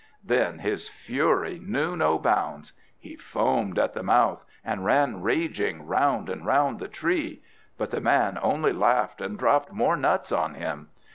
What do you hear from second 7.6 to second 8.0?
but